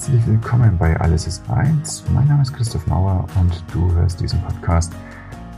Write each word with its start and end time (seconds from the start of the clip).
Herzlich 0.00 0.26
willkommen 0.26 0.78
bei 0.78 0.98
Alles 0.98 1.26
ist 1.26 1.50
eins. 1.50 2.02
Mein 2.14 2.26
Name 2.26 2.40
ist 2.40 2.54
Christoph 2.54 2.86
Mauer 2.86 3.26
und 3.38 3.62
du 3.70 3.92
hörst 3.92 4.18
diesen 4.18 4.40
Podcast 4.40 4.94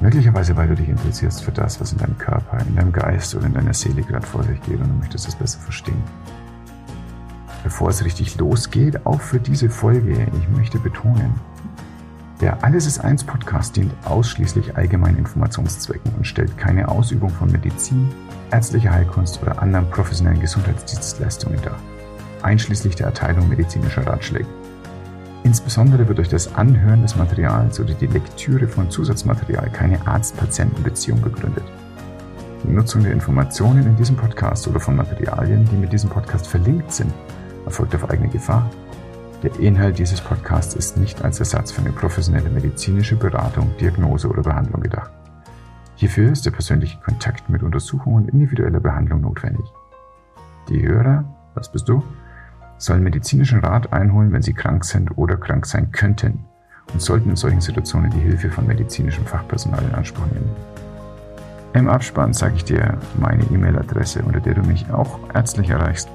möglicherweise, 0.00 0.56
weil 0.56 0.66
du 0.66 0.74
dich 0.74 0.88
interessierst 0.88 1.44
für 1.44 1.52
das, 1.52 1.80
was 1.80 1.92
in 1.92 1.98
deinem 1.98 2.18
Körper, 2.18 2.58
in 2.66 2.74
deinem 2.74 2.90
Geist 2.90 3.36
oder 3.36 3.46
in 3.46 3.54
deiner 3.54 3.72
Seele 3.72 4.02
gerade 4.02 4.26
vor 4.26 4.42
sich 4.42 4.60
geht 4.62 4.80
und 4.80 4.88
du 4.88 4.94
möchtest 4.94 5.28
es 5.28 5.36
besser 5.36 5.60
verstehen. 5.60 6.02
Bevor 7.62 7.90
es 7.90 8.04
richtig 8.04 8.36
losgeht, 8.36 9.06
auch 9.06 9.20
für 9.20 9.38
diese 9.38 9.70
Folge, 9.70 10.26
ich 10.36 10.48
möchte 10.58 10.80
betonen, 10.80 11.34
der 12.40 12.64
Alles 12.64 12.86
ist 12.86 12.98
eins 12.98 13.22
Podcast 13.22 13.76
dient 13.76 13.94
ausschließlich 14.06 14.76
allgemeinen 14.76 15.18
Informationszwecken 15.18 16.10
und 16.16 16.26
stellt 16.26 16.58
keine 16.58 16.88
Ausübung 16.88 17.30
von 17.30 17.52
Medizin, 17.52 18.08
ärztlicher 18.50 18.90
Heilkunst 18.90 19.40
oder 19.40 19.62
anderen 19.62 19.88
professionellen 19.88 20.40
Gesundheitsdienstleistungen 20.40 21.62
dar 21.62 21.78
einschließlich 22.44 22.96
der 22.96 23.06
Erteilung 23.06 23.48
medizinischer 23.48 24.06
Ratschläge. 24.06 24.46
Insbesondere 25.44 26.06
wird 26.06 26.18
durch 26.18 26.28
das 26.28 26.54
Anhören 26.54 27.02
des 27.02 27.16
Materials 27.16 27.80
oder 27.80 27.94
die 27.94 28.06
Lektüre 28.06 28.68
von 28.68 28.90
Zusatzmaterial 28.90 29.70
keine 29.70 30.06
Arzt-Patienten-Beziehung 30.06 31.20
begründet. 31.20 31.64
Die 32.62 32.70
Nutzung 32.70 33.02
der 33.02 33.12
Informationen 33.12 33.84
in 33.84 33.96
diesem 33.96 34.16
Podcast 34.16 34.68
oder 34.68 34.78
von 34.78 34.94
Materialien, 34.94 35.64
die 35.64 35.76
mit 35.76 35.92
diesem 35.92 36.10
Podcast 36.10 36.46
verlinkt 36.46 36.92
sind, 36.92 37.12
erfolgt 37.64 37.94
auf 37.96 38.08
eigene 38.08 38.28
Gefahr. 38.28 38.70
Der 39.42 39.58
Inhalt 39.58 39.98
dieses 39.98 40.20
Podcasts 40.20 40.74
ist 40.74 40.96
nicht 40.96 41.24
als 41.24 41.40
Ersatz 41.40 41.72
für 41.72 41.80
eine 41.80 41.90
professionelle 41.90 42.48
medizinische 42.48 43.16
Beratung, 43.16 43.74
Diagnose 43.80 44.28
oder 44.28 44.42
Behandlung 44.42 44.80
gedacht. 44.80 45.10
Hierfür 45.96 46.30
ist 46.30 46.46
der 46.46 46.52
persönliche 46.52 46.98
Kontakt 47.00 47.48
mit 47.48 47.64
Untersuchung 47.64 48.14
und 48.14 48.28
individueller 48.28 48.80
Behandlung 48.80 49.22
notwendig. 49.22 49.66
Die 50.68 50.80
Hörer, 50.86 51.24
was 51.54 51.72
bist 51.72 51.88
du? 51.88 52.04
Sollen 52.82 53.02
medizinischen 53.02 53.60
Rat 53.60 53.92
einholen, 53.92 54.32
wenn 54.32 54.42
sie 54.42 54.54
krank 54.54 54.84
sind 54.84 55.16
oder 55.16 55.36
krank 55.36 55.66
sein 55.66 55.92
könnten 55.92 56.44
und 56.92 57.00
sollten 57.00 57.30
in 57.30 57.36
solchen 57.36 57.60
Situationen 57.60 58.10
die 58.10 58.18
Hilfe 58.18 58.50
von 58.50 58.66
medizinischem 58.66 59.24
Fachpersonal 59.24 59.82
in 59.84 59.94
Anspruch 59.94 60.26
nehmen. 60.26 60.50
Im 61.74 61.88
Abspann 61.88 62.32
sage 62.34 62.56
ich 62.56 62.64
dir 62.64 62.98
meine 63.18 63.44
E-Mail-Adresse, 63.44 64.22
unter 64.22 64.40
der 64.40 64.54
du 64.54 64.62
mich 64.62 64.90
auch 64.90 65.18
ärztlich 65.32 65.70
erreichst. 65.70 66.08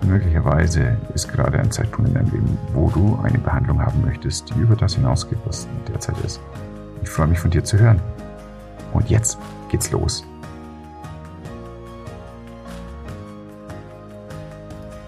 Und 0.00 0.10
möglicherweise 0.10 0.96
ist 1.14 1.32
gerade 1.32 1.58
ein 1.58 1.70
Zeitpunkt 1.70 2.08
in 2.08 2.14
deinem 2.14 2.32
Leben, 2.32 2.58
wo 2.72 2.90
du 2.90 3.18
eine 3.22 3.38
Behandlung 3.38 3.80
haben 3.80 4.02
möchtest, 4.04 4.50
die 4.50 4.60
über 4.60 4.74
das 4.74 4.94
hinausgeht, 4.94 5.38
was 5.44 5.68
derzeit 5.88 6.18
ist. 6.24 6.40
Ich 7.02 7.08
freue 7.08 7.28
mich 7.28 7.38
von 7.38 7.50
dir 7.50 7.62
zu 7.62 7.78
hören. 7.78 8.00
Und 8.92 9.08
jetzt 9.10 9.38
geht's 9.70 9.90
los. 9.92 10.24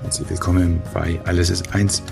Herzlich 0.09 0.31
willkommen 0.31 0.81
bei 0.95 1.20
Alles 1.27 1.51
ist 1.51 1.75
eins. 1.75 2.03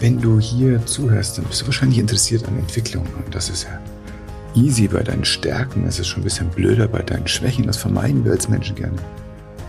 Wenn 0.00 0.20
du 0.20 0.40
hier 0.40 0.84
zuhörst, 0.86 1.38
dann 1.38 1.44
bist 1.44 1.62
du 1.62 1.66
wahrscheinlich 1.66 2.00
interessiert 2.00 2.48
an 2.48 2.58
Entwicklung. 2.58 3.06
Und 3.24 3.32
das 3.32 3.48
ist 3.48 3.62
ja 3.62 3.80
easy 4.60 4.88
bei 4.88 5.04
deinen 5.04 5.24
Stärken. 5.24 5.86
Es 5.86 6.00
ist 6.00 6.08
schon 6.08 6.22
ein 6.22 6.24
bisschen 6.24 6.48
blöder 6.48 6.88
bei 6.88 7.00
deinen 7.00 7.28
Schwächen. 7.28 7.64
Das 7.64 7.76
vermeiden 7.76 8.24
wir 8.24 8.32
als 8.32 8.48
Menschen 8.48 8.74
gerne. 8.74 8.96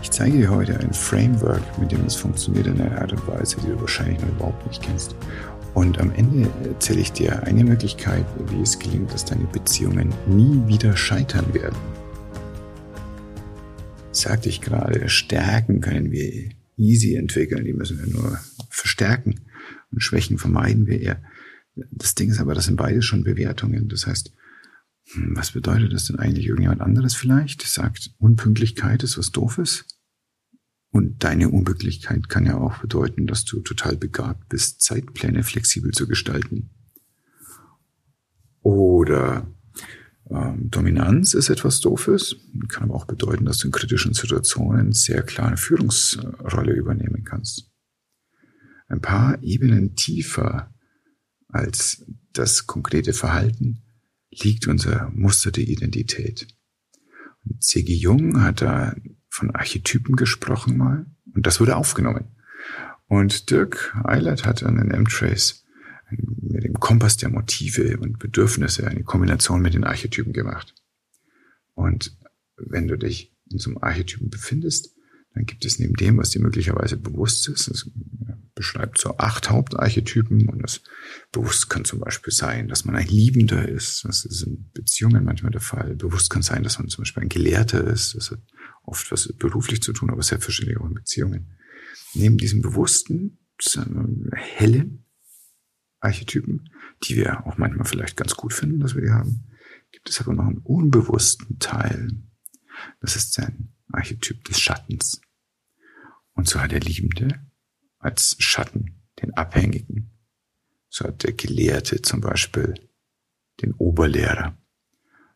Ich 0.02 0.10
zeige 0.10 0.36
dir 0.36 0.50
heute 0.50 0.80
ein 0.80 0.92
Framework, 0.92 1.62
mit 1.78 1.92
dem 1.92 2.04
es 2.04 2.16
funktioniert 2.16 2.66
in 2.66 2.80
einer 2.80 3.00
Art 3.00 3.12
und 3.12 3.28
Weise, 3.28 3.56
die 3.62 3.68
du 3.68 3.80
wahrscheinlich 3.80 4.20
noch 4.20 4.30
überhaupt 4.30 4.66
nicht 4.66 4.82
kennst. 4.82 5.14
Und 5.72 6.00
am 6.00 6.12
Ende 6.16 6.50
erzähle 6.64 7.02
ich 7.02 7.12
dir 7.12 7.40
eine 7.44 7.62
Möglichkeit, 7.62 8.26
wie 8.48 8.62
es 8.62 8.80
gelingt, 8.80 9.14
dass 9.14 9.24
deine 9.24 9.44
Beziehungen 9.44 10.12
nie 10.26 10.60
wieder 10.66 10.96
scheitern 10.96 11.54
werden. 11.54 11.78
Sagte 14.10 14.48
ich 14.48 14.60
gerade, 14.60 15.08
Stärken 15.08 15.80
können 15.80 16.10
wir 16.10 16.50
easy 16.80 17.14
entwickeln, 17.14 17.64
die 17.64 17.72
müssen 17.72 17.98
wir 17.98 18.06
nur 18.06 18.38
verstärken 18.70 19.40
und 19.90 20.00
Schwächen 20.00 20.38
vermeiden 20.38 20.86
wir 20.86 21.00
eher. 21.00 21.22
Das 21.92 22.14
Ding 22.14 22.30
ist 22.30 22.40
aber, 22.40 22.54
das 22.54 22.66
sind 22.66 22.76
beide 22.76 23.02
schon 23.02 23.24
Bewertungen. 23.24 23.88
Das 23.88 24.06
heißt, 24.06 24.32
hm, 25.12 25.36
was 25.36 25.52
bedeutet 25.52 25.92
das 25.92 26.06
denn 26.06 26.18
eigentlich? 26.18 26.46
Irgendjemand 26.46 26.80
anderes 26.80 27.14
vielleicht 27.14 27.62
sagt, 27.62 28.14
Unpünktlichkeit 28.18 29.02
ist 29.02 29.18
was 29.18 29.30
Doofes? 29.30 29.84
Und 30.92 31.22
deine 31.22 31.48
Unpünktlichkeit 31.50 32.28
kann 32.28 32.46
ja 32.46 32.56
auch 32.56 32.78
bedeuten, 32.78 33.26
dass 33.26 33.44
du 33.44 33.60
total 33.60 33.96
begabt 33.96 34.48
bist, 34.48 34.80
Zeitpläne 34.80 35.44
flexibel 35.44 35.92
zu 35.92 36.08
gestalten. 36.08 36.70
Oder 38.62 39.46
ähm, 40.30 40.70
Dominanz 40.70 41.34
ist 41.34 41.50
etwas 41.50 41.80
Doofes, 41.80 42.36
kann 42.68 42.84
aber 42.84 42.94
auch 42.94 43.06
bedeuten, 43.06 43.44
dass 43.44 43.58
du 43.58 43.68
in 43.68 43.72
kritischen 43.72 44.14
Situationen 44.14 44.92
sehr 44.92 45.22
klar 45.22 45.48
eine 45.48 45.56
Führungsrolle 45.56 46.72
übernehmen 46.72 47.24
kannst. 47.24 47.70
Ein 48.88 49.00
paar 49.00 49.42
Ebenen 49.42 49.96
tiefer 49.96 50.72
als 51.48 52.04
das 52.32 52.66
konkrete 52.66 53.12
Verhalten 53.12 53.82
liegt 54.30 54.68
unser 54.68 55.10
Muster 55.10 55.50
der 55.50 55.66
Identität. 55.66 56.46
C.G. 57.58 57.92
Jung 57.94 58.42
hat 58.42 58.62
da 58.62 58.94
von 59.28 59.54
Archetypen 59.54 60.14
gesprochen 60.14 60.76
mal 60.76 61.06
und 61.34 61.46
das 61.46 61.60
wurde 61.60 61.76
aufgenommen. 61.76 62.36
Und 63.06 63.50
Dirk 63.50 63.96
Eilert 64.04 64.44
hat 64.44 64.62
an 64.62 64.76
den 64.76 64.92
M-Trace 64.92 65.64
mit 66.10 66.64
dem 66.64 66.74
Kompass 66.74 67.16
der 67.16 67.30
Motive 67.30 67.98
und 67.98 68.18
Bedürfnisse 68.18 68.86
eine 68.86 69.04
Kombination 69.04 69.62
mit 69.62 69.74
den 69.74 69.84
Archetypen 69.84 70.32
gemacht. 70.32 70.74
Und 71.74 72.16
wenn 72.56 72.88
du 72.88 72.96
dich 72.96 73.34
in 73.50 73.58
so 73.58 73.70
einem 73.70 73.78
Archetypen 73.78 74.30
befindest, 74.30 74.94
dann 75.34 75.46
gibt 75.46 75.64
es 75.64 75.78
neben 75.78 75.94
dem, 75.94 76.18
was 76.18 76.30
dir 76.30 76.40
möglicherweise 76.40 76.96
bewusst 76.96 77.48
ist, 77.48 77.68
es 77.68 77.88
beschreibt 78.54 78.98
so 78.98 79.16
acht 79.16 79.48
Hauptarchetypen 79.48 80.48
und 80.48 80.62
das 80.62 80.82
bewusst 81.32 81.70
kann 81.70 81.84
zum 81.84 82.00
Beispiel 82.00 82.32
sein, 82.32 82.68
dass 82.68 82.84
man 82.84 82.96
ein 82.96 83.06
Liebender 83.06 83.66
ist. 83.68 84.04
Das 84.04 84.24
ist 84.24 84.42
in 84.42 84.70
Beziehungen 84.74 85.24
manchmal 85.24 85.52
der 85.52 85.60
Fall. 85.60 85.94
Bewusst 85.94 86.30
kann 86.30 86.42
sein, 86.42 86.62
dass 86.62 86.78
man 86.78 86.88
zum 86.88 87.02
Beispiel 87.02 87.22
ein 87.22 87.28
Gelehrter 87.28 87.86
ist. 87.86 88.16
Das 88.16 88.32
hat 88.32 88.40
oft 88.82 89.10
was 89.12 89.32
beruflich 89.38 89.82
zu 89.82 89.92
tun, 89.92 90.10
aber 90.10 90.22
selbstverständlich 90.22 90.78
auch 90.78 90.86
in 90.86 90.94
Beziehungen. 90.94 91.56
Neben 92.12 92.36
diesem 92.36 92.60
bewussten, 92.60 93.38
hellen, 94.34 95.04
Archetypen, 96.00 96.70
die 97.04 97.16
wir 97.16 97.46
auch 97.46 97.58
manchmal 97.58 97.86
vielleicht 97.86 98.16
ganz 98.16 98.34
gut 98.34 98.52
finden, 98.52 98.80
dass 98.80 98.94
wir 98.94 99.02
die 99.02 99.10
haben, 99.10 99.44
gibt 99.92 100.08
es 100.08 100.20
aber 100.20 100.34
noch 100.34 100.46
einen 100.46 100.58
unbewussten 100.58 101.58
Teil. 101.58 102.10
Das 103.00 103.16
ist 103.16 103.38
ein 103.38 103.72
Archetyp 103.92 104.44
des 104.44 104.60
Schattens. 104.60 105.20
Und 106.32 106.48
so 106.48 106.60
hat 106.60 106.72
der 106.72 106.80
Liebende 106.80 107.40
als 107.98 108.36
Schatten 108.38 109.02
den 109.20 109.34
Abhängigen. 109.34 110.10
So 110.88 111.06
hat 111.06 111.22
der 111.22 111.32
Gelehrte 111.32 112.02
zum 112.02 112.20
Beispiel 112.20 112.74
den 113.62 113.74
Oberlehrer. 113.74 114.56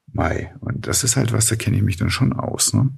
Mai. 0.07 0.55
Und 0.61 0.87
das 0.87 1.05
ist 1.05 1.17
halt 1.17 1.33
was, 1.33 1.47
da 1.47 1.57
kenne 1.57 1.77
ich 1.77 1.83
mich 1.83 1.97
dann 1.97 2.11
schon 2.11 2.33
aus. 2.33 2.73
Ne? 2.73 2.91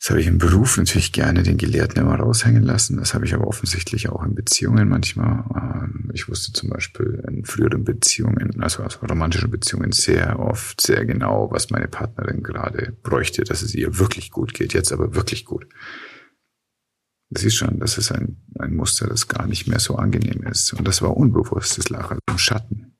Das 0.00 0.10
habe 0.10 0.20
ich 0.20 0.28
im 0.28 0.38
Beruf 0.38 0.76
natürlich 0.76 1.12
gerne 1.12 1.42
den 1.42 1.58
Gelehrten 1.58 2.00
immer 2.00 2.14
raushängen 2.14 2.62
lassen. 2.62 2.98
Das 2.98 3.14
habe 3.14 3.24
ich 3.24 3.34
aber 3.34 3.48
offensichtlich 3.48 4.08
auch 4.08 4.22
in 4.22 4.36
Beziehungen 4.36 4.88
manchmal. 4.88 5.44
Ähm, 5.56 6.10
ich 6.14 6.28
wusste 6.28 6.52
zum 6.52 6.70
Beispiel 6.70 7.24
in 7.28 7.44
früheren 7.44 7.82
Beziehungen, 7.82 8.62
also, 8.62 8.84
also 8.84 9.00
romantischen 9.00 9.50
Beziehungen, 9.50 9.90
sehr 9.90 10.38
oft 10.38 10.80
sehr 10.80 11.04
genau, 11.04 11.50
was 11.50 11.70
meine 11.70 11.88
Partnerin 11.88 12.44
gerade 12.44 12.96
bräuchte, 13.02 13.42
dass 13.42 13.62
es 13.62 13.74
ihr 13.74 13.98
wirklich 13.98 14.30
gut 14.30 14.54
geht. 14.54 14.72
Jetzt 14.72 14.92
aber 14.92 15.16
wirklich 15.16 15.44
gut. 15.44 15.66
Das 17.30 17.42
ist 17.42 17.56
schon, 17.56 17.80
das 17.80 17.98
ist 17.98 18.12
ein, 18.12 18.40
ein 18.58 18.76
Muster, 18.76 19.08
das 19.08 19.26
gar 19.26 19.48
nicht 19.48 19.66
mehr 19.66 19.80
so 19.80 19.96
angenehm 19.96 20.44
ist. 20.44 20.72
Und 20.74 20.86
das 20.86 21.02
war 21.02 21.16
unbewusst, 21.16 21.76
das 21.76 21.88
lag 21.88 22.10
also 22.10 22.22
im 22.30 22.38
Schatten. 22.38 22.96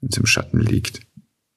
Wenn 0.00 0.10
es 0.10 0.18
im 0.18 0.26
Schatten 0.26 0.60
liegt, 0.60 1.00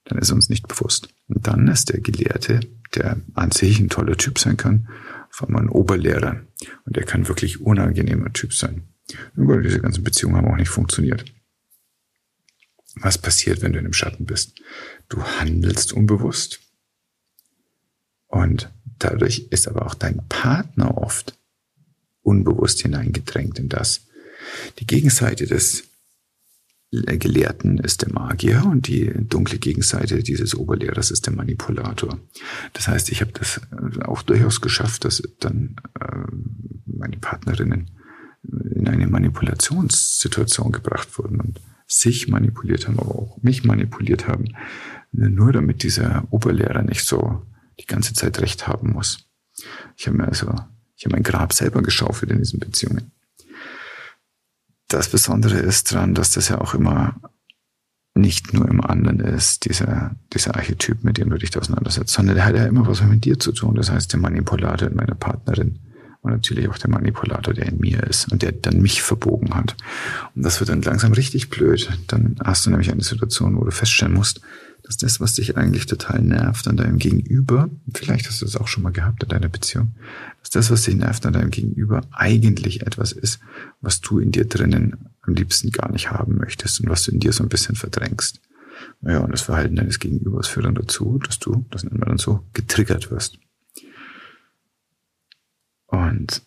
dann 0.05 0.17
ist 0.17 0.31
uns 0.31 0.47
nicht 0.47 0.69
bewusst. 0.69 1.09
Und 1.27 1.45
dann 1.45 1.67
ist 1.67 1.89
der 1.89 1.99
Gelehrte 1.99 2.61
der 2.95 3.17
an 3.33 3.51
sich 3.51 3.79
ein 3.79 3.89
toller 3.89 4.17
Typ 4.17 4.39
sein 4.39 4.57
kann, 4.57 4.89
vor 5.29 5.47
allem 5.47 5.57
ein 5.57 5.69
Oberlehrer. 5.69 6.41
Und 6.85 6.95
der 6.95 7.03
kann 7.03 7.27
wirklich 7.27 7.61
unangenehmer 7.61 8.33
Typ 8.33 8.53
sein. 8.53 8.83
Aber 9.35 9.61
diese 9.61 9.79
ganzen 9.79 10.03
Beziehungen 10.03 10.35
haben 10.35 10.51
auch 10.51 10.57
nicht 10.57 10.69
funktioniert. 10.69 11.25
Was 12.95 13.17
passiert, 13.17 13.61
wenn 13.61 13.73
du 13.73 13.79
in 13.79 13.85
dem 13.85 13.93
Schatten 13.93 14.25
bist? 14.25 14.61
Du 15.07 15.23
handelst 15.23 15.93
unbewusst. 15.93 16.59
Und 18.27 18.71
dadurch 18.99 19.47
ist 19.49 19.67
aber 19.67 19.85
auch 19.85 19.95
dein 19.95 20.27
Partner 20.27 20.97
oft 20.97 21.37
unbewusst 22.21 22.81
hineingedrängt 22.81 23.57
in 23.59 23.69
das. 23.69 24.01
Die 24.79 24.87
Gegenseite 24.87 25.47
des 25.47 25.88
Gelehrten 26.91 27.77
ist 27.77 28.01
der 28.01 28.11
Magier 28.11 28.65
und 28.65 28.87
die 28.87 29.11
dunkle 29.13 29.59
Gegenseite 29.59 30.23
dieses 30.23 30.55
Oberlehrers 30.55 31.11
ist 31.11 31.27
der 31.27 31.33
Manipulator. 31.33 32.19
Das 32.73 32.87
heißt, 32.87 33.11
ich 33.11 33.21
habe 33.21 33.31
das 33.31 33.61
äh, 33.71 34.01
auch 34.03 34.23
durchaus 34.23 34.59
geschafft, 34.59 35.05
dass 35.05 35.21
dann 35.39 35.75
äh, 35.99 36.05
meine 36.85 37.17
Partnerinnen 37.17 37.91
in 38.43 38.87
eine 38.87 39.07
Manipulationssituation 39.07 40.71
gebracht 40.71 41.17
wurden 41.19 41.41
und 41.41 41.61
sich 41.85 42.27
manipuliert 42.27 42.87
haben, 42.87 42.99
aber 42.99 43.15
auch 43.15 43.37
mich 43.41 43.63
manipuliert 43.63 44.27
haben, 44.27 44.55
nur 45.11 45.51
damit 45.51 45.83
dieser 45.83 46.25
Oberlehrer 46.31 46.83
nicht 46.83 47.05
so 47.05 47.43
die 47.79 47.85
ganze 47.85 48.13
Zeit 48.13 48.39
recht 48.39 48.67
haben 48.67 48.93
muss. 48.93 49.27
Ich 49.97 50.07
habe 50.07 50.17
mir 50.17 50.27
also, 50.27 50.53
ich 50.95 51.05
habe 51.05 51.15
mein 51.15 51.23
Grab 51.23 51.53
selber 51.53 51.81
geschaufelt 51.81 52.31
in 52.31 52.39
diesen 52.39 52.59
Beziehungen. 52.59 53.11
Das 54.89 55.09
Besondere 55.09 55.57
ist 55.57 55.93
dran, 55.93 56.13
dass 56.13 56.31
das 56.31 56.49
ja 56.49 56.59
auch 56.59 56.73
immer 56.73 57.15
nicht 58.15 58.53
nur 58.53 58.67
im 58.67 58.81
anderen 58.81 59.19
ist, 59.19 59.65
dieser, 59.65 60.15
dieser 60.33 60.55
Archetyp, 60.55 61.03
mit 61.03 61.17
dem 61.17 61.29
du 61.29 61.37
dich 61.37 61.55
auseinandersetzt, 61.57 62.13
sondern 62.13 62.35
der 62.35 62.45
hat 62.45 62.55
ja 62.55 62.65
immer 62.65 62.85
was 62.85 63.01
mit 63.03 63.23
dir 63.23 63.39
zu 63.39 63.51
tun. 63.51 63.75
Das 63.75 63.91
heißt, 63.91 64.11
der 64.11 64.19
Manipulator 64.19 64.89
in 64.89 64.95
meiner 64.95 65.15
Partnerin 65.15 65.79
und 66.21 66.31
natürlich 66.31 66.67
auch 66.67 66.77
der 66.77 66.89
Manipulator, 66.89 67.53
der 67.53 67.67
in 67.67 67.79
mir 67.79 68.03
ist 68.03 68.31
und 68.31 68.41
der 68.41 68.51
dann 68.51 68.81
mich 68.81 69.01
verbogen 69.01 69.55
hat. 69.55 69.75
Und 70.35 70.43
das 70.43 70.59
wird 70.59 70.69
dann 70.69 70.81
langsam 70.81 71.13
richtig 71.13 71.49
blöd. 71.49 71.89
Dann 72.07 72.35
hast 72.43 72.65
du 72.65 72.69
nämlich 72.69 72.91
eine 72.91 73.03
Situation, 73.03 73.57
wo 73.57 73.63
du 73.63 73.71
feststellen 73.71 74.13
musst, 74.13 74.41
dass 74.83 74.97
das, 74.97 75.19
was 75.19 75.35
dich 75.35 75.55
eigentlich 75.55 75.85
total 75.85 76.21
nervt 76.21 76.67
an 76.67 76.77
deinem 76.77 76.97
Gegenüber, 76.97 77.69
vielleicht 77.93 78.27
hast 78.27 78.41
du 78.41 78.45
das 78.45 78.55
auch 78.55 78.67
schon 78.67 78.83
mal 78.83 78.91
gehabt 78.91 79.23
in 79.23 79.29
deiner 79.29 79.49
Beziehung, 79.49 79.93
dass 80.41 80.49
das, 80.49 80.71
was 80.71 80.83
dich 80.83 80.95
nervt 80.95 81.25
an 81.25 81.33
deinem 81.33 81.51
Gegenüber, 81.51 82.01
eigentlich 82.11 82.81
etwas 82.81 83.11
ist, 83.11 83.39
was 83.81 84.01
du 84.01 84.19
in 84.19 84.31
dir 84.31 84.45
drinnen 84.45 85.09
am 85.21 85.35
liebsten 85.35 85.71
gar 85.71 85.91
nicht 85.91 86.11
haben 86.11 86.37
möchtest 86.37 86.81
und 86.81 86.89
was 86.89 87.03
du 87.03 87.11
in 87.11 87.19
dir 87.19 87.33
so 87.33 87.43
ein 87.43 87.49
bisschen 87.49 87.75
verdrängst. 87.75 88.41
Ja, 89.01 89.19
und 89.19 89.31
das 89.31 89.41
Verhalten 89.41 89.75
deines 89.75 89.99
Gegenübers 89.99 90.47
führt 90.47 90.65
dann 90.65 90.75
dazu, 90.75 91.19
dass 91.19 91.39
du, 91.39 91.65
das 91.69 91.83
nennt 91.83 91.99
man 91.99 92.09
dann 92.09 92.17
so, 92.17 92.45
getriggert 92.53 93.11
wirst. 93.11 93.37
Und 96.09 96.41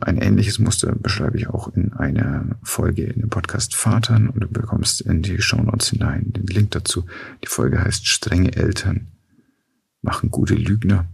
ein 0.00 0.16
ähnliches 0.16 0.58
Muster 0.58 0.94
beschreibe 0.94 1.36
ich 1.36 1.48
auch 1.48 1.74
in 1.74 1.92
einer 1.92 2.58
Folge 2.62 3.04
in 3.04 3.20
dem 3.20 3.28
Podcast 3.28 3.74
Vatern 3.74 4.28
und 4.28 4.40
du 4.40 4.48
bekommst 4.48 5.00
in 5.02 5.22
die 5.22 5.42
Show 5.42 5.60
Notes 5.60 5.90
hinein 5.90 6.32
den 6.32 6.46
Link 6.46 6.70
dazu. 6.70 7.04
Die 7.42 7.48
Folge 7.48 7.82
heißt 7.82 8.06
Strenge 8.06 8.56
Eltern 8.56 9.08
machen 10.00 10.30
gute 10.30 10.54
Lügner 10.54 11.08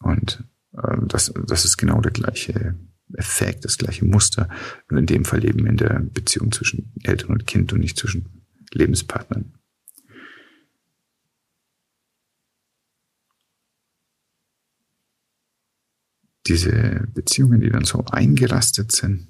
und 0.00 0.44
äh, 0.72 0.96
das, 1.06 1.32
das 1.46 1.64
ist 1.64 1.76
genau 1.76 2.00
der 2.00 2.12
gleiche 2.12 2.76
Effekt, 3.14 3.64
das 3.64 3.78
gleiche 3.78 4.04
Muster, 4.04 4.48
nur 4.88 5.00
in 5.00 5.06
dem 5.06 5.24
Fall 5.24 5.44
eben 5.44 5.66
in 5.66 5.76
der 5.76 6.00
Beziehung 6.00 6.52
zwischen 6.52 6.92
Eltern 7.02 7.30
und 7.30 7.46
Kind 7.46 7.72
und 7.72 7.80
nicht 7.80 7.98
zwischen 7.98 8.44
Lebenspartnern. 8.72 9.57
Diese 16.48 17.06
Beziehungen, 17.14 17.60
die 17.60 17.70
dann 17.70 17.84
so 17.84 18.04
eingerastet 18.06 18.92
sind, 18.92 19.28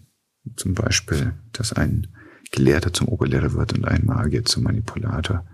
zum 0.57 0.75
Beispiel, 0.75 1.33
dass 1.53 1.73
ein 1.73 2.09
Gelehrter 2.51 2.93
zum 2.93 3.09
Oberlehrer 3.09 3.53
wird 3.53 3.75
und 3.75 3.87
ein 3.87 4.07
Magier 4.07 4.45
zum 4.45 4.63
Manipulator, 4.65 5.45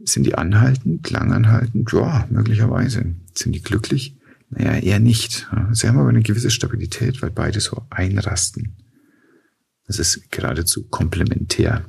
sind 0.00 0.24
die 0.24 0.34
anhaltend, 0.34 1.08
langanhaltend? 1.10 1.90
Ja, 1.92 2.26
möglicherweise. 2.30 3.14
Sind 3.34 3.52
die 3.52 3.62
glücklich? 3.62 4.18
Naja, 4.50 4.74
eher 4.76 4.98
nicht. 4.98 5.48
Sie 5.72 5.88
haben 5.88 5.98
aber 5.98 6.08
eine 6.08 6.22
gewisse 6.22 6.50
Stabilität, 6.50 7.22
weil 7.22 7.30
beide 7.30 7.60
so 7.60 7.86
einrasten. 7.90 8.76
Das 9.86 9.98
ist 9.98 10.30
geradezu 10.30 10.88
komplementär. 10.88 11.84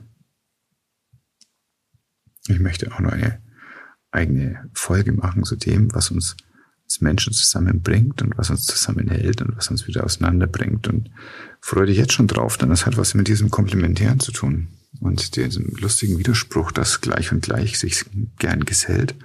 Ich 2.47 2.59
möchte 2.59 2.91
auch 2.93 2.99
noch 2.99 3.11
eine 3.11 3.41
eigene 4.11 4.69
Folge 4.73 5.11
machen 5.11 5.43
zu 5.43 5.55
dem, 5.55 5.93
was 5.93 6.11
uns 6.11 6.37
uns 6.85 7.01
Menschen 7.01 7.33
zusammenbringt 7.33 8.21
und 8.21 8.37
was 8.37 8.49
uns 8.49 8.65
zusammenhält 8.65 9.41
und 9.41 9.57
was 9.57 9.69
uns 9.69 9.87
wieder 9.87 10.03
auseinanderbringt. 10.03 10.87
Und 10.87 11.09
freue 11.59 11.87
dich 11.87 11.97
jetzt 11.97 12.13
schon 12.13 12.27
drauf, 12.27 12.57
denn 12.57 12.69
das 12.69 12.85
hat 12.85 12.97
was 12.97 13.15
mit 13.15 13.27
diesem 13.27 13.49
Komplementären 13.51 14.19
zu 14.19 14.31
tun. 14.31 14.67
Und 15.01 15.35
diesem 15.35 15.75
lustigen 15.75 16.17
Widerspruch, 16.17 16.71
dass 16.71 17.01
gleich 17.01 17.31
und 17.31 17.41
gleich 17.41 17.77
sich 17.77 18.05
gern 18.37 18.63
gesellt, 18.63 19.15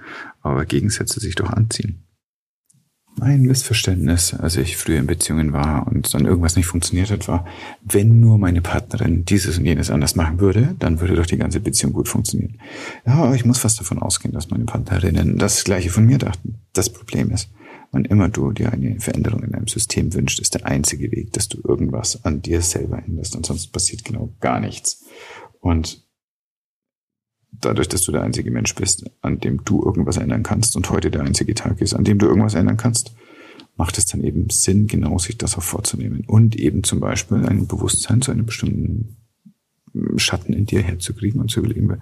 aber 0.41 0.65
Gegensätze 0.65 1.19
sich 1.19 1.35
doch 1.35 1.49
anziehen. 1.49 2.03
Mein 3.23 3.43
Missverständnis, 3.43 4.33
als 4.33 4.57
ich 4.57 4.77
früher 4.77 4.97
in 4.97 5.05
Beziehungen 5.05 5.53
war 5.53 5.85
und 5.85 6.11
dann 6.11 6.25
irgendwas 6.25 6.55
nicht 6.55 6.65
funktioniert 6.65 7.11
hat, 7.11 7.27
war, 7.27 7.45
wenn 7.83 8.19
nur 8.19 8.39
meine 8.39 8.63
Partnerin 8.63 9.25
dieses 9.25 9.59
und 9.59 9.65
jenes 9.65 9.91
anders 9.91 10.15
machen 10.15 10.39
würde, 10.39 10.75
dann 10.79 10.99
würde 10.99 11.13
doch 11.13 11.27
die 11.27 11.37
ganze 11.37 11.59
Beziehung 11.59 11.93
gut 11.93 12.07
funktionieren. 12.07 12.57
Ja, 13.05 13.31
ich 13.35 13.45
muss 13.45 13.59
fast 13.59 13.79
davon 13.79 13.99
ausgehen, 13.99 14.33
dass 14.33 14.49
meine 14.49 14.65
Partnerinnen 14.65 15.37
das 15.37 15.63
Gleiche 15.63 15.91
von 15.91 16.07
mir 16.07 16.17
dachten. 16.17 16.61
Das 16.73 16.89
Problem 16.89 17.29
ist, 17.29 17.51
wann 17.91 18.05
immer 18.05 18.27
du 18.27 18.53
dir 18.53 18.73
eine 18.73 18.99
Veränderung 18.99 19.43
in 19.43 19.51
deinem 19.51 19.67
System 19.67 20.15
wünschst, 20.15 20.39
ist 20.39 20.55
der 20.55 20.65
einzige 20.65 21.11
Weg, 21.11 21.31
dass 21.33 21.47
du 21.47 21.61
irgendwas 21.63 22.25
an 22.25 22.41
dir 22.41 22.63
selber 22.63 23.03
änderst. 23.05 23.35
Ansonsten 23.35 23.71
passiert 23.71 24.03
genau 24.03 24.33
gar 24.39 24.59
nichts. 24.59 25.05
Und 25.59 26.03
dadurch, 27.51 27.87
dass 27.87 28.03
du 28.03 28.11
der 28.11 28.23
einzige 28.23 28.51
Mensch 28.51 28.75
bist, 28.75 29.09
an 29.21 29.39
dem 29.39 29.63
du 29.63 29.83
irgendwas 29.83 30.17
ändern 30.17 30.43
kannst 30.43 30.75
und 30.75 30.89
heute 30.89 31.11
der 31.11 31.21
einzige 31.21 31.53
Tag 31.53 31.81
ist, 31.81 31.93
an 31.93 32.03
dem 32.03 32.17
du 32.17 32.27
irgendwas 32.27 32.55
ändern 32.55 32.77
kannst, 32.77 33.13
macht 33.77 33.97
es 33.97 34.05
dann 34.05 34.23
eben 34.23 34.49
Sinn, 34.49 34.87
genau 34.87 35.17
sich 35.17 35.37
das 35.37 35.57
auch 35.57 35.63
vorzunehmen 35.63 36.23
und 36.27 36.55
eben 36.55 36.83
zum 36.83 36.99
Beispiel 36.99 37.45
ein 37.45 37.67
Bewusstsein 37.67 38.21
zu 38.21 38.31
einem 38.31 38.45
bestimmten 38.45 39.17
Schatten 40.15 40.53
in 40.53 40.65
dir 40.65 40.81
herzukriegen 40.81 41.41
und 41.41 41.51
zu 41.51 41.59
überlegen, 41.59 42.01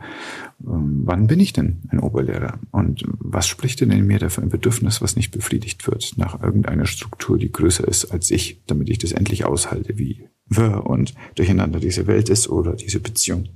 ähm, 0.61 1.01
wann 1.05 1.27
bin 1.27 1.39
ich 1.39 1.53
denn 1.53 1.81
ein 1.89 1.99
Oberlehrer? 1.99 2.59
Und 2.71 3.03
was 3.07 3.47
spricht 3.47 3.81
denn 3.81 3.91
in 3.91 4.05
mir 4.05 4.19
dafür 4.19 4.43
ein 4.43 4.49
Bedürfnis, 4.49 5.01
was 5.01 5.15
nicht 5.15 5.31
befriedigt 5.31 5.87
wird, 5.87 6.13
nach 6.17 6.41
irgendeiner 6.41 6.85
Struktur, 6.85 7.37
die 7.37 7.51
größer 7.51 7.87
ist 7.87 8.05
als 8.11 8.29
ich, 8.29 8.61
damit 8.67 8.89
ich 8.89 8.99
das 8.99 9.11
endlich 9.11 9.45
aushalte, 9.45 9.97
wie 9.97 10.27
wir 10.45 10.85
und 10.85 11.15
durcheinander 11.35 11.79
diese 11.79 12.05
Welt 12.07 12.29
ist 12.29 12.47
oder 12.49 12.75
diese 12.75 12.99
Beziehung. 12.99 13.49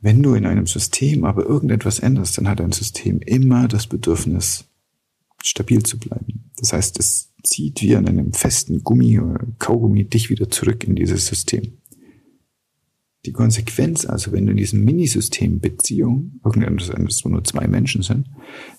Wenn 0.00 0.22
du 0.22 0.34
in 0.34 0.46
einem 0.46 0.66
System 0.66 1.24
aber 1.24 1.44
irgendetwas 1.44 1.98
änderst, 1.98 2.38
dann 2.38 2.48
hat 2.48 2.60
ein 2.60 2.72
System 2.72 3.20
immer 3.20 3.68
das 3.68 3.86
Bedürfnis, 3.86 4.64
stabil 5.42 5.82
zu 5.82 5.98
bleiben. 5.98 6.50
Das 6.56 6.72
heißt, 6.72 6.98
es 6.98 7.32
zieht 7.42 7.82
wie 7.82 7.96
an 7.96 8.06
einem 8.06 8.32
festen 8.32 8.82
Gummi 8.82 9.18
oder 9.18 9.46
Kaugummi 9.58 10.04
dich 10.04 10.30
wieder 10.30 10.50
zurück 10.50 10.84
in 10.84 10.94
dieses 10.94 11.26
System. 11.26 11.78
Die 13.26 13.32
Konsequenz 13.32 14.06
also, 14.06 14.32
wenn 14.32 14.46
du 14.46 14.52
in 14.52 14.56
diesem 14.56 14.82
Minisystem 14.82 15.60
Beziehung, 15.60 16.40
irgendetwas, 16.42 17.22
wo 17.24 17.28
nur 17.28 17.44
zwei 17.44 17.66
Menschen 17.66 18.02
sind, 18.02 18.26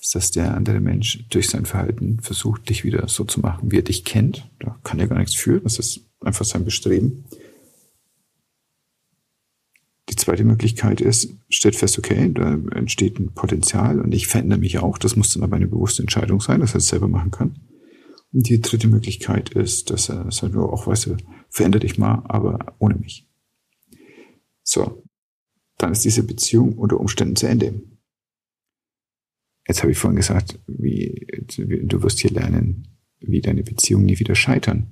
ist, 0.01 0.15
dass 0.15 0.31
der 0.31 0.55
andere 0.55 0.79
Mensch 0.79 1.25
durch 1.29 1.47
sein 1.49 1.65
Verhalten 1.65 2.19
versucht, 2.21 2.67
dich 2.69 2.83
wieder 2.83 3.07
so 3.07 3.23
zu 3.23 3.39
machen, 3.39 3.71
wie 3.71 3.77
er 3.77 3.83
dich 3.83 4.03
kennt. 4.03 4.49
Da 4.59 4.79
kann 4.83 4.99
er 4.99 5.07
gar 5.07 5.19
nichts 5.19 5.35
für, 5.35 5.59
das 5.59 5.77
ist 5.77 6.01
einfach 6.21 6.45
sein 6.45 6.65
Bestreben. 6.65 7.25
Die 10.11 10.17
zweite 10.17 10.43
Möglichkeit 10.43 10.99
ist, 10.99 11.33
stellt 11.49 11.75
fest, 11.75 11.97
okay, 11.97 12.29
da 12.33 12.53
entsteht 12.75 13.17
ein 13.17 13.33
Potenzial 13.33 14.01
und 14.01 14.13
ich 14.13 14.27
verändere 14.27 14.59
mich 14.59 14.77
auch. 14.79 14.97
Das 14.97 15.15
muss 15.15 15.33
dann 15.33 15.43
aber 15.43 15.55
eine 15.55 15.67
bewusste 15.67 16.03
Entscheidung 16.03 16.41
sein, 16.41 16.59
dass 16.59 16.73
er 16.73 16.79
es 16.79 16.89
selber 16.89 17.07
machen 17.07 17.31
kann. 17.31 17.55
Und 18.33 18.49
die 18.49 18.59
dritte 18.59 18.89
Möglichkeit 18.89 19.51
ist, 19.51 19.89
dass 19.89 20.09
er 20.09 20.29
sagt, 20.31 20.55
oh, 20.55 20.65
auch 20.65 20.85
weißt 20.85 21.05
du, 21.07 21.17
verändere 21.49 21.81
dich 21.81 21.97
mal, 21.97 22.23
aber 22.27 22.75
ohne 22.79 22.95
mich. 22.95 23.25
So, 24.63 25.03
dann 25.77 25.93
ist 25.93 26.03
diese 26.03 26.23
Beziehung 26.23 26.77
unter 26.77 26.99
Umständen 26.99 27.37
zu 27.37 27.47
Ende. 27.47 27.81
Jetzt 29.65 29.81
habe 29.81 29.93
ich 29.93 29.97
vorhin 29.97 30.17
gesagt, 30.17 30.59
wie, 30.67 31.25
du 31.57 32.03
wirst 32.03 32.19
hier 32.19 32.31
lernen, 32.31 32.97
wie 33.19 33.41
deine 33.41 33.63
Beziehungen 33.63 34.05
nie 34.05 34.19
wieder 34.19 34.35
scheitern. 34.35 34.87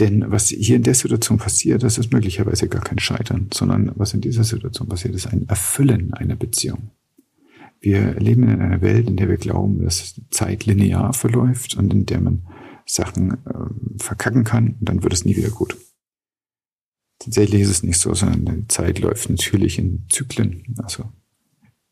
Denn 0.00 0.24
was 0.30 0.48
hier 0.48 0.76
in 0.76 0.82
der 0.82 0.94
Situation 0.94 1.38
passiert, 1.38 1.84
das 1.84 1.98
ist 1.98 2.12
möglicherweise 2.12 2.68
gar 2.68 2.82
kein 2.82 2.98
Scheitern, 2.98 3.48
sondern 3.54 3.92
was 3.94 4.12
in 4.12 4.20
dieser 4.20 4.42
Situation 4.42 4.88
passiert, 4.88 5.14
ist 5.14 5.28
ein 5.28 5.48
Erfüllen 5.48 6.12
einer 6.14 6.34
Beziehung. 6.34 6.90
Wir 7.80 8.14
leben 8.14 8.42
in 8.44 8.60
einer 8.60 8.80
Welt, 8.80 9.08
in 9.08 9.16
der 9.16 9.28
wir 9.28 9.36
glauben, 9.36 9.84
dass 9.84 10.20
Zeit 10.30 10.66
linear 10.66 11.12
verläuft 11.12 11.76
und 11.76 11.92
in 11.92 12.06
der 12.06 12.20
man 12.20 12.46
Sachen 12.86 13.32
äh, 13.46 14.02
verkacken 14.02 14.44
kann 14.44 14.76
und 14.80 14.88
dann 14.88 15.02
wird 15.02 15.12
es 15.12 15.24
nie 15.24 15.36
wieder 15.36 15.50
gut. 15.50 15.76
Tatsächlich 17.18 17.62
ist 17.62 17.70
es 17.70 17.82
nicht 17.82 17.98
so, 17.98 18.12
sondern 18.14 18.62
die 18.62 18.68
Zeit 18.68 18.98
läuft 18.98 19.30
natürlich 19.30 19.78
in 19.78 20.06
Zyklen, 20.08 20.74
also 20.82 21.04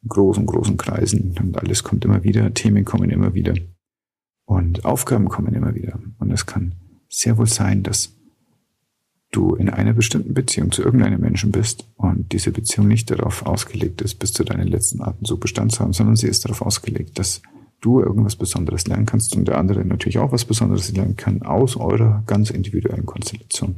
in 0.02 0.08
großen, 0.08 0.44
großen 0.44 0.76
Kreisen 0.76 1.36
und 1.38 1.56
alles 1.56 1.84
kommt 1.84 2.04
immer 2.04 2.24
wieder, 2.24 2.52
Themen 2.52 2.84
kommen 2.84 3.10
immer 3.10 3.32
wieder 3.34 3.54
und 4.44 4.84
Aufgaben 4.84 5.28
kommen 5.28 5.54
immer 5.54 5.74
wieder. 5.74 6.00
Und 6.18 6.32
es 6.32 6.46
kann 6.46 6.74
sehr 7.12 7.38
wohl 7.38 7.46
sein, 7.46 7.82
dass 7.82 8.14
du 9.30 9.54
in 9.54 9.70
einer 9.70 9.92
bestimmten 9.92 10.34
Beziehung 10.34 10.72
zu 10.72 10.82
irgendeinem 10.82 11.20
Menschen 11.20 11.52
bist 11.52 11.86
und 11.96 12.32
diese 12.32 12.50
Beziehung 12.52 12.88
nicht 12.88 13.10
darauf 13.10 13.46
ausgelegt 13.46 14.02
ist, 14.02 14.16
bis 14.16 14.32
zu 14.32 14.44
deinen 14.44 14.68
letzten 14.68 15.02
Atemzug 15.02 15.40
Bestand 15.40 15.72
zu 15.72 15.80
haben, 15.80 15.92
sondern 15.92 16.16
sie 16.16 16.28
ist 16.28 16.44
darauf 16.44 16.62
ausgelegt, 16.62 17.18
dass 17.18 17.40
du 17.80 18.00
irgendwas 18.00 18.36
Besonderes 18.36 18.86
lernen 18.86 19.06
kannst 19.06 19.34
und 19.34 19.48
der 19.48 19.58
andere 19.58 19.84
natürlich 19.84 20.18
auch 20.18 20.32
was 20.32 20.44
Besonderes 20.44 20.92
lernen 20.92 21.16
kann 21.16 21.42
aus 21.42 21.76
eurer 21.76 22.22
ganz 22.26 22.50
individuellen 22.50 23.06
Konstellation. 23.06 23.76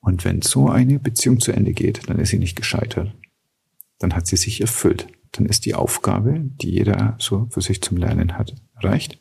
Und 0.00 0.24
wenn 0.24 0.42
so 0.42 0.68
eine 0.68 0.98
Beziehung 0.98 1.40
zu 1.40 1.52
Ende 1.52 1.72
geht, 1.72 2.08
dann 2.08 2.18
ist 2.18 2.30
sie 2.30 2.38
nicht 2.38 2.56
gescheitert. 2.56 3.14
Dann 3.98 4.14
hat 4.14 4.26
sie 4.26 4.36
sich 4.36 4.60
erfüllt. 4.60 5.08
Dann 5.32 5.46
ist 5.46 5.66
die 5.66 5.74
Aufgabe, 5.74 6.40
die 6.40 6.70
jeder 6.70 7.16
so 7.18 7.48
für 7.50 7.60
sich 7.60 7.82
zum 7.82 7.96
Lernen 7.96 8.38
hat, 8.38 8.54
erreicht. 8.76 9.18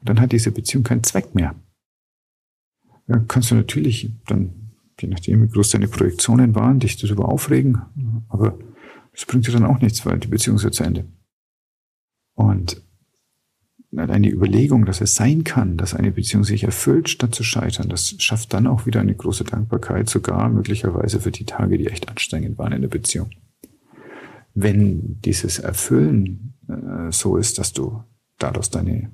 Und 0.00 0.08
dann 0.08 0.20
hat 0.20 0.32
diese 0.32 0.50
Beziehung 0.50 0.84
keinen 0.84 1.04
Zweck 1.04 1.34
mehr. 1.34 1.54
Dann 3.08 3.26
kannst 3.26 3.50
du 3.50 3.54
natürlich 3.54 4.12
dann, 4.26 4.50
je 5.00 5.08
nachdem, 5.08 5.42
wie 5.42 5.48
groß 5.48 5.70
deine 5.70 5.88
Projektionen 5.88 6.54
waren, 6.54 6.78
dich 6.78 6.96
darüber 6.96 7.28
aufregen. 7.28 7.82
Aber 8.28 8.58
das 9.12 9.24
bringt 9.24 9.46
dir 9.46 9.52
dann 9.52 9.64
auch 9.64 9.80
nichts, 9.80 10.06
weil 10.06 10.18
die 10.18 10.28
Beziehung 10.28 10.56
ist 10.56 10.64
ja 10.64 10.70
zu 10.70 10.84
Ende. 10.84 11.06
Und 12.34 12.82
eine 13.96 14.30
Überlegung, 14.30 14.84
dass 14.84 15.00
es 15.00 15.14
sein 15.14 15.44
kann, 15.44 15.78
dass 15.78 15.94
eine 15.94 16.12
Beziehung 16.12 16.44
sich 16.44 16.64
erfüllt, 16.64 17.08
statt 17.08 17.34
zu 17.34 17.42
scheitern, 17.42 17.88
das 17.88 18.14
schafft 18.18 18.52
dann 18.52 18.66
auch 18.66 18.84
wieder 18.84 19.00
eine 19.00 19.14
große 19.14 19.44
Dankbarkeit, 19.44 20.10
sogar 20.10 20.50
möglicherweise 20.50 21.20
für 21.20 21.30
die 21.30 21.46
Tage, 21.46 21.78
die 21.78 21.86
echt 21.86 22.08
anstrengend 22.08 22.58
waren 22.58 22.72
in 22.72 22.82
der 22.82 22.88
Beziehung. 22.88 23.30
Wenn 24.54 25.20
dieses 25.22 25.58
Erfüllen 25.58 26.54
äh, 26.68 27.10
so 27.10 27.38
ist, 27.38 27.58
dass 27.58 27.72
du 27.72 28.02
daraus 28.38 28.68
deine, 28.68 29.10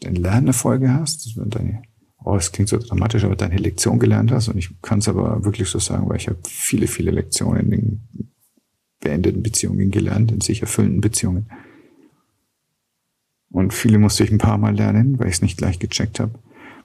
deine 0.00 0.18
Lernerfolge 0.18 0.92
hast, 0.92 1.32
deine, 1.36 1.82
oh, 2.26 2.36
es 2.36 2.52
klingt 2.52 2.68
so 2.68 2.76
dramatisch, 2.76 3.24
aber 3.24 3.36
deine 3.36 3.56
Lektion 3.56 3.98
gelernt 3.98 4.32
hast, 4.32 4.48
und 4.48 4.58
ich 4.58 4.70
kann 4.82 4.98
es 4.98 5.08
aber 5.08 5.44
wirklich 5.44 5.68
so 5.68 5.78
sagen, 5.78 6.08
weil 6.08 6.16
ich 6.16 6.28
habe 6.28 6.38
viele, 6.46 6.86
viele 6.86 7.10
Lektionen 7.10 7.72
in 7.72 8.00
beendeten 9.00 9.42
Beziehungen 9.42 9.90
gelernt, 9.90 10.32
in 10.32 10.40
sich 10.40 10.60
erfüllenden 10.60 11.00
Beziehungen 11.00 11.46
und 13.56 13.72
viele 13.72 13.98
musste 13.98 14.22
ich 14.22 14.30
ein 14.30 14.38
paar 14.38 14.58
Mal 14.58 14.76
lernen, 14.76 15.18
weil 15.18 15.28
ich 15.28 15.36
es 15.36 15.42
nicht 15.42 15.56
gleich 15.56 15.78
gecheckt 15.78 16.20
habe. 16.20 16.38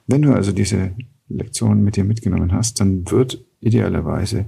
Wenn 0.06 0.22
du 0.22 0.32
also 0.32 0.52
diese 0.52 0.92
Lektion 1.28 1.84
mit 1.84 1.96
dir 1.96 2.04
mitgenommen 2.04 2.52
hast, 2.52 2.80
dann 2.80 3.10
wird 3.10 3.44
idealerweise 3.60 4.46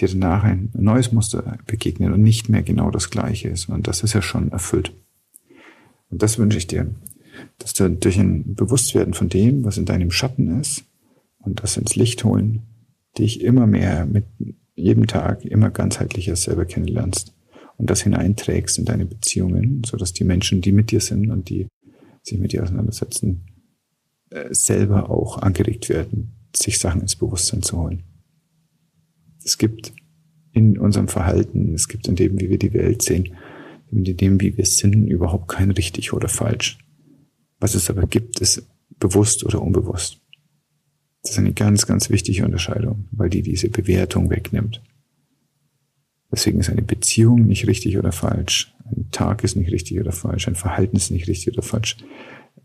dir 0.00 0.08
danach 0.08 0.44
ein 0.44 0.70
neues 0.72 1.12
Muster 1.12 1.58
begegnen 1.66 2.14
und 2.14 2.22
nicht 2.22 2.48
mehr 2.48 2.62
genau 2.62 2.90
das 2.90 3.10
gleiche 3.10 3.48
ist. 3.48 3.68
Und 3.68 3.88
das 3.88 4.02
ist 4.02 4.14
ja 4.14 4.22
schon 4.22 4.52
erfüllt. 4.52 4.94
Und 6.10 6.22
das 6.22 6.38
wünsche 6.38 6.56
ich 6.56 6.66
dir, 6.66 6.94
dass 7.58 7.74
du 7.74 7.90
durch 7.90 8.18
ein 8.18 8.54
Bewusstwerden 8.54 9.14
von 9.14 9.28
dem, 9.28 9.64
was 9.64 9.78
in 9.78 9.84
deinem 9.84 10.10
Schatten 10.10 10.60
ist, 10.60 10.84
und 11.46 11.62
das 11.62 11.76
ins 11.76 11.96
Licht 11.96 12.24
holen, 12.24 12.62
dich 13.16 13.40
immer 13.40 13.66
mehr 13.66 14.04
mit 14.04 14.24
jedem 14.74 15.06
Tag 15.06 15.44
immer 15.44 15.70
ganzheitlicher 15.70 16.36
selber 16.36 16.66
kennenlernst 16.66 17.34
und 17.78 17.88
das 17.88 18.02
hineinträgst 18.02 18.78
in 18.78 18.84
deine 18.84 19.06
Beziehungen, 19.06 19.82
so 19.86 19.96
dass 19.96 20.12
die 20.12 20.24
Menschen, 20.24 20.60
die 20.60 20.72
mit 20.72 20.90
dir 20.90 21.00
sind 21.00 21.30
und 21.30 21.48
die 21.48 21.68
sich 22.22 22.38
mit 22.38 22.52
dir 22.52 22.62
auseinandersetzen, 22.62 23.46
äh, 24.30 24.52
selber 24.52 25.08
auch 25.08 25.38
angeregt 25.38 25.88
werden, 25.88 26.32
sich 26.54 26.78
Sachen 26.78 27.00
ins 27.00 27.16
Bewusstsein 27.16 27.62
zu 27.62 27.78
holen. 27.78 28.02
Es 29.44 29.56
gibt 29.56 29.92
in 30.52 30.78
unserem 30.78 31.08
Verhalten, 31.08 31.74
es 31.74 31.86
gibt 31.86 32.08
in 32.08 32.16
dem, 32.16 32.40
wie 32.40 32.50
wir 32.50 32.58
die 32.58 32.72
Welt 32.72 33.02
sehen, 33.02 33.36
in 33.92 34.04
dem, 34.04 34.40
wie 34.40 34.56
wir 34.56 34.66
sind, 34.66 35.06
überhaupt 35.06 35.48
kein 35.48 35.70
richtig 35.70 36.12
oder 36.12 36.28
falsch. 36.28 36.78
Was 37.58 37.74
es 37.74 37.88
aber 37.90 38.06
gibt, 38.06 38.40
ist 38.40 38.66
bewusst 38.98 39.44
oder 39.44 39.62
unbewusst. 39.62 40.20
Das 41.22 41.32
ist 41.32 41.38
eine 41.38 41.52
ganz, 41.52 41.86
ganz 41.86 42.10
wichtige 42.10 42.44
Unterscheidung, 42.44 43.08
weil 43.10 43.30
die 43.30 43.42
diese 43.42 43.68
Bewertung 43.68 44.30
wegnimmt. 44.30 44.82
Deswegen 46.30 46.60
ist 46.60 46.70
eine 46.70 46.82
Beziehung 46.82 47.46
nicht 47.46 47.66
richtig 47.66 47.98
oder 47.98 48.12
falsch. 48.12 48.74
Ein 48.84 49.10
Tag 49.10 49.42
ist 49.42 49.56
nicht 49.56 49.72
richtig 49.72 49.98
oder 49.98 50.12
falsch. 50.12 50.48
Ein 50.48 50.54
Verhalten 50.54 50.96
ist 50.96 51.10
nicht 51.10 51.28
richtig 51.28 51.54
oder 51.54 51.62
falsch. 51.62 51.96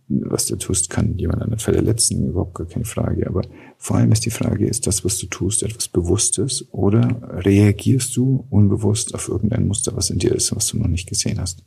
Was 0.08 0.46
du 0.46 0.58
tust, 0.58 0.90
kann 0.90 1.18
jemand 1.18 1.42
anderen 1.42 1.60
verletzen, 1.60 2.28
überhaupt 2.28 2.56
gar 2.56 2.68
keine 2.68 2.86
Frage. 2.86 3.28
Aber 3.28 3.44
vor 3.78 3.98
allem 3.98 4.12
ist 4.12 4.26
die 4.26 4.32
Frage, 4.32 4.68
ist 4.68 4.88
das, 4.88 5.06
was 5.06 5.18
du 5.18 5.28
tust, 5.28 5.64
etwas 5.64 5.88
Bewusstes 5.88 6.68
oder 6.72 7.22
reagierst 7.44 8.16
du 8.18 8.46
unbewusst 8.50 9.16
auf 9.16 9.30
irgendein 9.30 9.68
Muster, 9.68 9.96
was 9.96 10.10
in 10.10 10.20
dir 10.20 10.36
ist, 10.36 10.54
was 10.56 10.68
du 10.68 10.78
noch 10.78 10.88
nicht 10.88 11.08
gesehen 11.08 11.40
hast? 11.40 11.64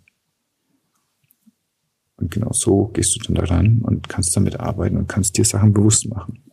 Und 2.16 2.30
genau 2.30 2.52
so 2.52 2.88
gehst 2.88 3.16
du 3.16 3.20
dann 3.20 3.34
daran 3.34 3.80
und 3.82 4.08
kannst 4.08 4.36
damit 4.36 4.60
arbeiten 4.60 4.96
und 4.96 5.08
kannst 5.08 5.36
dir 5.36 5.44
Sachen 5.44 5.72
bewusst 5.72 6.08
machen. 6.08 6.44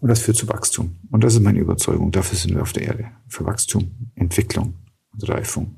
Und 0.00 0.08
das 0.08 0.20
führt 0.20 0.36
zu 0.36 0.48
Wachstum. 0.48 0.96
Und 1.10 1.24
das 1.24 1.34
ist 1.34 1.42
meine 1.42 1.58
Überzeugung. 1.58 2.10
Dafür 2.10 2.38
sind 2.38 2.54
wir 2.54 2.62
auf 2.62 2.72
der 2.72 2.84
Erde. 2.84 3.06
Für 3.28 3.44
Wachstum, 3.44 4.12
Entwicklung 4.14 4.74
und 5.12 5.28
Reifung. 5.28 5.76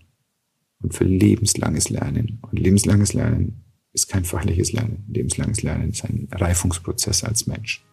Und 0.81 0.95
für 0.95 1.05
lebenslanges 1.05 1.91
Lernen. 1.91 2.39
Und 2.43 2.59
lebenslanges 2.59 3.15
Lernen 3.15 3.65
ist 3.93 4.09
kein 4.09 4.25
fachliches 4.25 4.73
Lernen. 4.73 5.05
Lebenslanges 5.09 5.63
Lernen 5.63 5.91
ist 5.91 6.05
ein 6.05 6.29
Reifungsprozess 6.31 7.25
als 7.25 7.47
Mensch. 7.47 7.85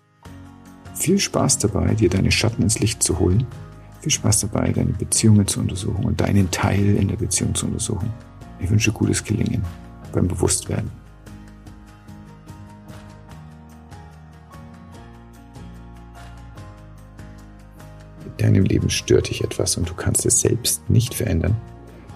Viel 0.93 1.17
Spaß 1.17 1.59
dabei, 1.59 1.95
dir 1.95 2.09
deine 2.09 2.31
Schatten 2.31 2.61
ins 2.61 2.79
Licht 2.79 3.01
zu 3.01 3.19
holen. 3.19 3.47
Viel 4.01 4.11
Spaß 4.11 4.41
dabei, 4.41 4.71
deine 4.71 4.93
Beziehungen 4.93 5.47
zu 5.47 5.59
untersuchen 5.59 6.05
und 6.05 6.21
deinen 6.21 6.51
Teil 6.51 6.95
in 6.95 7.07
der 7.07 7.15
Beziehung 7.15 7.55
zu 7.55 7.65
untersuchen. 7.65 8.11
Ich 8.59 8.69
wünsche 8.69 8.91
gutes 8.91 9.23
Gelingen 9.23 9.63
beim 10.11 10.27
Bewusstwerden. 10.27 10.91
deinem 18.39 18.63
Leben 18.63 18.89
stört 18.89 19.29
dich 19.29 19.43
etwas 19.43 19.77
und 19.77 19.89
du 19.89 19.93
kannst 19.93 20.25
es 20.25 20.39
selbst 20.41 20.89
nicht 20.89 21.13
verändern, 21.13 21.55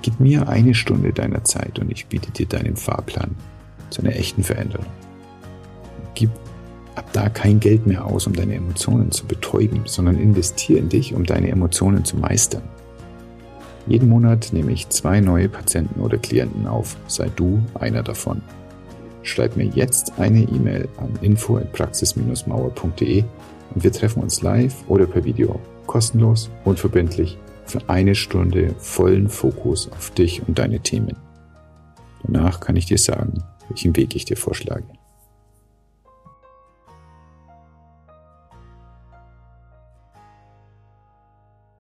gib 0.02 0.20
mir 0.20 0.48
eine 0.50 0.74
Stunde 0.74 1.14
deiner 1.14 1.44
Zeit 1.44 1.80
und 1.80 1.92
ich 1.92 2.08
biete 2.08 2.32
dir 2.32 2.46
deinen 2.46 2.76
Fahrplan 2.76 3.36
zu 3.90 4.02
einer 4.02 4.16
echten 4.16 4.44
Veränderung. 4.44 4.86
Gib 6.16 6.30
ab 6.96 7.10
da 7.14 7.30
kein 7.30 7.60
Geld 7.60 7.88
mehr 7.88 8.06
aus, 8.06 8.28
um 8.28 8.34
deine 8.34 8.56
Emotionen 8.56 9.12
zu 9.12 9.26
betäuben, 9.26 9.82
sondern 9.86 10.18
investiere 10.18 10.80
in 10.80 10.90
dich, 10.90 11.14
um 11.14 11.26
deine 11.26 11.50
Emotionen 11.50 12.06
zu 12.06 12.18
meistern. 12.18 12.64
Jeden 13.88 14.10
Monat 14.10 14.54
nehme 14.54 14.72
ich 14.72 14.88
zwei 14.90 15.20
neue 15.20 15.50
Patienten 15.50 16.00
oder 16.00 16.18
Klienten 16.18 16.68
auf, 16.68 16.96
sei 17.08 17.30
du 17.36 17.62
einer 17.74 18.04
davon. 18.04 18.42
Schreib 19.24 19.58
mir 19.58 19.66
jetzt 19.66 20.14
eine 20.20 20.44
E-Mail 20.44 20.88
an 20.98 21.10
info@praxis-mauer.de 21.22 23.24
und 23.76 23.84
wir 23.84 23.92
treffen 23.92 24.24
uns 24.24 24.42
live 24.42 24.76
oder 24.88 25.06
per 25.06 25.26
Video 25.26 25.60
kostenlos, 25.88 26.50
unverbindlich, 26.64 27.38
für 27.66 27.80
eine 27.88 28.16
Stunde 28.16 28.76
vollen 28.78 29.30
Fokus 29.30 29.90
auf 29.92 30.12
dich 30.12 30.48
und 30.48 30.60
deine 30.60 30.80
Themen. 30.80 31.16
Danach 32.24 32.60
kann 32.60 32.76
ich 32.76 32.86
dir 32.86 32.98
sagen, 32.98 33.44
welchen 33.70 33.96
Weg 33.96 34.16
ich 34.16 34.26
dir 34.26 34.38
vorschlage. 34.38 34.84